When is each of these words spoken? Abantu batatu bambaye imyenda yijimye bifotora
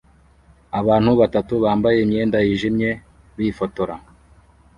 Abantu 0.79 1.11
batatu 1.21 1.53
bambaye 1.63 1.97
imyenda 2.01 2.37
yijimye 2.45 2.89
bifotora 3.37 3.95